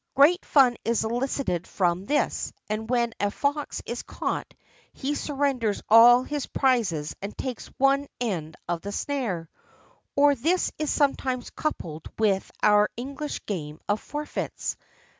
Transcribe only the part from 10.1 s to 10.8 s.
Or this